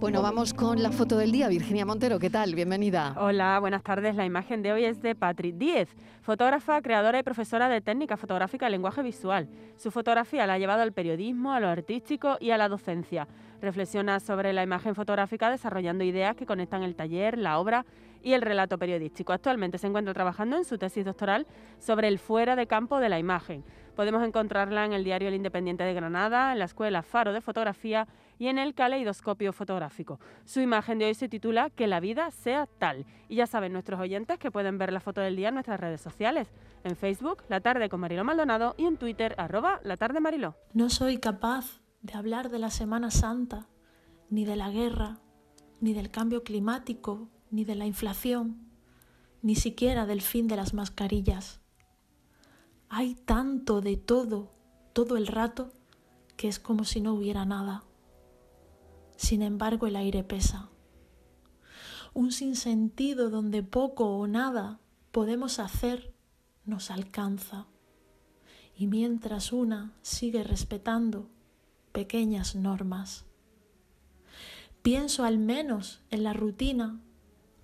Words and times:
Bueno, 0.00 0.22
vamos 0.22 0.54
con 0.54 0.80
la 0.80 0.92
foto 0.92 1.16
del 1.16 1.32
día. 1.32 1.48
Virginia 1.48 1.84
Montero, 1.84 2.20
¿qué 2.20 2.30
tal? 2.30 2.54
Bienvenida. 2.54 3.16
Hola, 3.18 3.58
buenas 3.58 3.82
tardes. 3.82 4.14
La 4.14 4.24
imagen 4.24 4.62
de 4.62 4.72
hoy 4.72 4.84
es 4.84 5.02
de 5.02 5.16
Patrick 5.16 5.56
Díez, 5.56 5.88
fotógrafa, 6.22 6.80
creadora 6.82 7.18
y 7.18 7.24
profesora 7.24 7.68
de 7.68 7.80
técnica 7.80 8.16
fotográfica 8.16 8.68
y 8.68 8.70
lenguaje 8.70 9.02
visual. 9.02 9.48
Su 9.76 9.90
fotografía 9.90 10.46
la 10.46 10.52
ha 10.52 10.58
llevado 10.58 10.82
al 10.82 10.92
periodismo, 10.92 11.52
a 11.52 11.58
lo 11.58 11.66
artístico 11.66 12.36
y 12.38 12.52
a 12.52 12.58
la 12.58 12.68
docencia. 12.68 13.26
Reflexiona 13.60 14.20
sobre 14.20 14.52
la 14.52 14.62
imagen 14.62 14.94
fotográfica 14.94 15.50
desarrollando 15.50 16.04
ideas 16.04 16.36
que 16.36 16.46
conectan 16.46 16.84
el 16.84 16.94
taller, 16.94 17.36
la 17.36 17.58
obra 17.58 17.84
y 18.22 18.34
el 18.34 18.42
relato 18.42 18.78
periodístico. 18.78 19.32
Actualmente 19.32 19.78
se 19.78 19.88
encuentra 19.88 20.14
trabajando 20.14 20.56
en 20.56 20.64
su 20.64 20.78
tesis 20.78 21.04
doctoral 21.04 21.44
sobre 21.80 22.06
el 22.06 22.20
fuera 22.20 22.54
de 22.54 22.68
campo 22.68 23.00
de 23.00 23.08
la 23.08 23.18
imagen. 23.18 23.64
Podemos 23.98 24.22
encontrarla 24.22 24.84
en 24.84 24.92
el 24.92 25.02
diario 25.02 25.26
El 25.26 25.34
Independiente 25.34 25.82
de 25.82 25.92
Granada, 25.92 26.52
en 26.52 26.60
la 26.60 26.66
Escuela 26.66 27.02
Faro 27.02 27.32
de 27.32 27.40
Fotografía 27.40 28.06
y 28.38 28.46
en 28.46 28.56
el 28.60 28.72
Caleidoscopio 28.72 29.52
Fotográfico. 29.52 30.20
Su 30.44 30.60
imagen 30.60 31.00
de 31.00 31.06
hoy 31.06 31.14
se 31.14 31.28
titula 31.28 31.68
Que 31.70 31.88
la 31.88 31.98
vida 31.98 32.30
sea 32.30 32.68
tal. 32.78 33.06
Y 33.28 33.34
ya 33.34 33.48
saben 33.48 33.72
nuestros 33.72 33.98
oyentes 33.98 34.38
que 34.38 34.52
pueden 34.52 34.78
ver 34.78 34.92
la 34.92 35.00
foto 35.00 35.20
del 35.20 35.34
día 35.34 35.48
en 35.48 35.54
nuestras 35.54 35.80
redes 35.80 36.00
sociales. 36.00 36.52
En 36.84 36.94
Facebook, 36.94 37.42
La 37.48 37.60
Tarde 37.60 37.88
con 37.88 37.98
Mariló 37.98 38.22
Maldonado 38.22 38.76
y 38.78 38.84
en 38.84 38.98
Twitter, 38.98 39.34
arroba 39.36 39.80
La 39.82 39.96
Tarde 39.96 40.20
Mariló. 40.20 40.54
No 40.74 40.90
soy 40.90 41.18
capaz 41.18 41.80
de 42.00 42.14
hablar 42.14 42.50
de 42.50 42.60
la 42.60 42.70
Semana 42.70 43.10
Santa, 43.10 43.66
ni 44.30 44.44
de 44.44 44.54
la 44.54 44.70
guerra, 44.70 45.18
ni 45.80 45.92
del 45.92 46.12
cambio 46.12 46.44
climático, 46.44 47.30
ni 47.50 47.64
de 47.64 47.74
la 47.74 47.84
inflación, 47.84 48.60
ni 49.42 49.56
siquiera 49.56 50.06
del 50.06 50.22
fin 50.22 50.46
de 50.46 50.54
las 50.54 50.72
mascarillas. 50.72 51.60
Hay 52.90 53.14
tanto 53.14 53.80
de 53.80 53.96
todo, 53.96 54.50
todo 54.92 55.16
el 55.16 55.26
rato, 55.26 55.72
que 56.36 56.48
es 56.48 56.58
como 56.58 56.84
si 56.84 57.00
no 57.00 57.12
hubiera 57.14 57.44
nada. 57.44 57.84
Sin 59.16 59.42
embargo, 59.42 59.86
el 59.86 59.96
aire 59.96 60.24
pesa. 60.24 60.70
Un 62.14 62.32
sinsentido 62.32 63.28
donde 63.28 63.62
poco 63.62 64.16
o 64.16 64.26
nada 64.26 64.80
podemos 65.12 65.58
hacer 65.58 66.14
nos 66.64 66.90
alcanza. 66.90 67.66
Y 68.74 68.86
mientras 68.86 69.52
una 69.52 69.92
sigue 70.02 70.42
respetando 70.42 71.28
pequeñas 71.92 72.54
normas. 72.54 73.26
Pienso 74.82 75.24
al 75.24 75.38
menos 75.38 76.00
en 76.10 76.22
la 76.22 76.32
rutina 76.32 77.00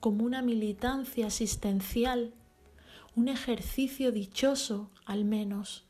como 0.00 0.24
una 0.24 0.42
militancia 0.42 1.28
asistencial 1.28 2.34
un 3.16 3.28
ejercicio 3.28 4.12
dichoso 4.12 4.90
al 5.04 5.24
menos. 5.24 5.86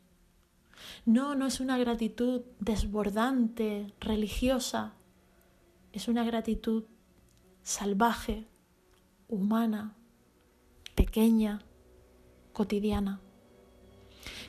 No, 1.06 1.34
no 1.34 1.46
es 1.46 1.60
una 1.60 1.78
gratitud 1.78 2.42
desbordante, 2.60 3.94
religiosa, 4.00 4.94
es 5.92 6.08
una 6.08 6.24
gratitud 6.24 6.84
salvaje, 7.62 8.46
humana, 9.28 9.94
pequeña, 10.94 11.62
cotidiana. 12.52 13.20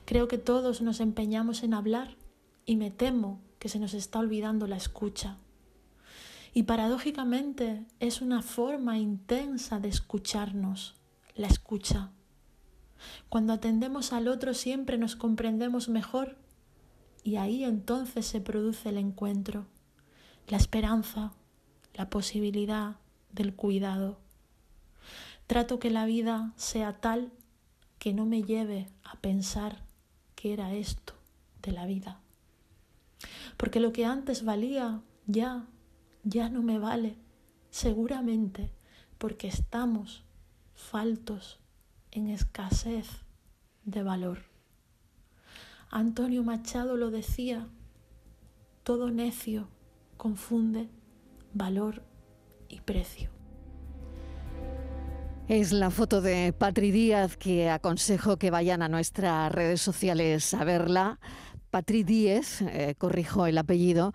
Creo 0.06 0.28
que 0.28 0.38
todos 0.38 0.82
nos 0.82 1.00
empeñamos 1.00 1.64
en 1.64 1.74
hablar 1.74 2.18
y 2.66 2.76
me 2.76 2.92
temo 2.92 3.42
que 3.60 3.70
se 3.70 3.80
nos 3.80 3.94
está 3.94 4.20
olvidando 4.20 4.68
la 4.68 4.76
escucha. 4.76 5.38
Y 6.54 6.64
paradójicamente 6.64 7.86
es 8.00 8.22
una 8.22 8.42
forma 8.42 8.98
intensa 8.98 9.80
de 9.80 9.90
escucharnos, 9.90 10.96
la 11.36 11.48
escucha. 11.48 12.12
Cuando 13.30 13.54
atendemos 13.54 14.14
al 14.14 14.28
otro 14.28 14.54
siempre 14.54 14.98
nos 14.98 15.16
comprendemos 15.16 15.90
mejor 15.90 16.38
y 17.24 17.38
ahí 17.38 17.64
entonces 17.64 18.26
se 18.26 18.42
produce 18.42 18.90
el 18.90 18.98
encuentro, 18.98 19.66
la 20.48 20.58
esperanza, 20.58 21.34
la 21.94 22.10
posibilidad 22.10 22.98
del 23.32 23.56
cuidado. 23.56 24.20
Trato 25.48 25.80
que 25.80 25.90
la 25.90 26.06
vida 26.06 26.54
sea 26.56 26.94
tal 26.94 27.32
que 28.00 28.14
no 28.14 28.26
me 28.26 28.44
lleve 28.44 28.88
a 29.04 29.16
pensar 29.18 29.84
que 30.36 30.54
era 30.54 30.74
esto 30.74 31.14
de 31.62 31.72
la 31.72 31.86
vida. 31.86 32.20
Porque 33.58 33.80
lo 33.80 33.92
que 33.92 34.06
antes 34.06 34.44
valía 34.44 35.02
ya, 35.26 35.66
ya 36.24 36.50
no 36.50 36.62
me 36.62 36.78
vale, 36.78 37.18
seguramente 37.70 38.72
porque 39.18 39.48
estamos 39.48 40.24
faltos 40.76 41.60
en 42.16 42.30
escasez 42.30 43.08
de 43.84 44.02
valor. 44.02 44.40
Antonio 45.92 46.44
Machado 46.44 46.96
lo 46.96 47.12
decía, 47.12 47.68
todo 48.84 49.12
necio 49.12 49.68
confunde 50.18 50.90
valor 51.54 52.04
y 52.70 52.80
precio. 52.80 53.30
Es 55.48 55.74
la 55.74 55.92
foto 55.92 56.22
de 56.22 56.54
Patri 56.54 56.90
Díaz 56.90 57.38
que 57.38 57.70
aconsejo 57.70 58.38
que 58.38 58.50
vayan 58.50 58.82
a 58.82 58.90
nuestras 58.90 59.52
redes 59.52 59.82
sociales 59.82 60.54
a 60.54 60.64
verla. 60.64 61.20
Patri 61.70 62.04
Díaz, 62.04 62.62
eh, 62.62 62.96
corrijo 62.98 63.46
el 63.46 63.58
apellido, 63.58 64.14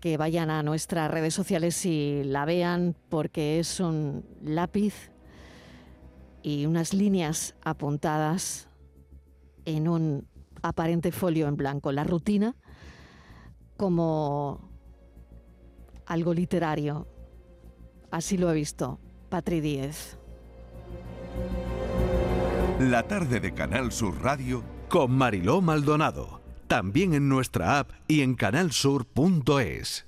que 0.00 0.16
vayan 0.16 0.50
a 0.50 0.62
nuestras 0.62 1.10
redes 1.10 1.34
sociales 1.34 1.84
y 1.86 2.24
la 2.24 2.44
vean 2.44 2.96
porque 3.08 3.60
es 3.60 3.80
un 3.80 4.24
lápiz 4.42 5.13
y 6.44 6.66
unas 6.66 6.92
líneas 6.92 7.56
apuntadas 7.62 8.68
en 9.64 9.88
un 9.88 10.28
aparente 10.62 11.10
folio 11.10 11.48
en 11.48 11.56
blanco. 11.56 11.90
La 11.90 12.04
rutina 12.04 12.54
como 13.78 14.70
algo 16.06 16.34
literario. 16.34 17.08
Así 18.10 18.36
lo 18.36 18.50
he 18.50 18.54
visto. 18.54 19.00
Patri 19.30 19.60
Díez. 19.60 20.18
La 22.78 23.04
tarde 23.04 23.40
de 23.40 23.54
Canal 23.54 23.90
Sur 23.90 24.22
Radio 24.22 24.62
con 24.90 25.12
Mariló 25.12 25.62
Maldonado. 25.62 26.42
También 26.66 27.14
en 27.14 27.28
nuestra 27.28 27.78
app 27.78 27.90
y 28.06 28.20
en 28.20 28.34
canalsur.es. 28.34 30.06